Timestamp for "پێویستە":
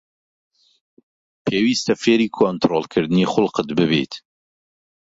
1.45-1.93